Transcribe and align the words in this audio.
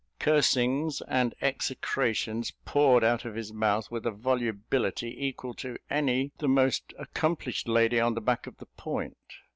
Cursings 0.17 1.03
and 1.07 1.35
execrations 1.43 2.53
poured 2.65 3.03
out 3.03 3.23
of 3.23 3.35
his 3.35 3.53
mouth 3.53 3.91
with 3.91 4.03
a 4.07 4.11
volubility 4.11 5.15
equal 5.27 5.53
to 5.61 5.77
any 5.91 6.31
the 6.39 6.47
most 6.49 6.91
accomplished 6.97 7.67
lady 7.67 7.99
on 7.99 8.15
the 8.15 8.19
back 8.21 8.47
of 8.47 8.57
the 8.57 8.65
Point. 8.65 9.15